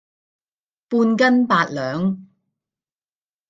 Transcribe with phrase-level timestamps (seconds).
[0.89, 2.25] 半斤八兩